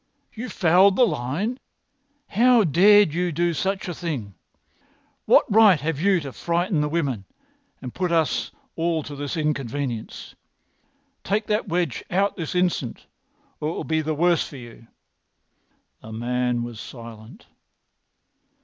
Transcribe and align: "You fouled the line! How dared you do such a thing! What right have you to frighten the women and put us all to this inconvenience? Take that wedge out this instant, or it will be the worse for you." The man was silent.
"You 0.33 0.49
fouled 0.49 0.95
the 0.95 1.05
line! 1.05 1.59
How 2.29 2.63
dared 2.63 3.13
you 3.13 3.31
do 3.31 3.53
such 3.53 3.87
a 3.87 3.93
thing! 3.93 4.33
What 5.25 5.45
right 5.47 5.79
have 5.79 5.99
you 6.01 6.19
to 6.21 6.33
frighten 6.33 6.81
the 6.81 6.89
women 6.89 7.25
and 7.83 7.93
put 7.93 8.11
us 8.11 8.49
all 8.75 9.03
to 9.03 9.15
this 9.15 9.37
inconvenience? 9.37 10.33
Take 11.23 11.45
that 11.45 11.67
wedge 11.67 12.03
out 12.09 12.35
this 12.35 12.55
instant, 12.55 13.05
or 13.59 13.69
it 13.69 13.73
will 13.73 13.83
be 13.83 14.01
the 14.01 14.15
worse 14.15 14.47
for 14.47 14.57
you." 14.57 14.87
The 16.01 16.11
man 16.11 16.63
was 16.63 16.79
silent. 16.79 17.45